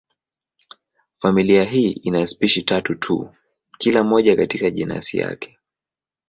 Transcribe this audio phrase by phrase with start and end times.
[1.19, 3.31] Familia hii ina spishi tatu tu,
[3.77, 5.57] kila moja katika jenasi yake.